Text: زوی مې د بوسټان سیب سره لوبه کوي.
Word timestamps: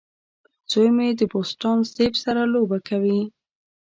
زوی 0.71 0.89
مې 0.95 1.07
د 1.19 1.21
بوسټان 1.31 1.77
سیب 1.93 2.13
سره 2.23 2.41
لوبه 2.53 2.77
کوي. 2.87 3.21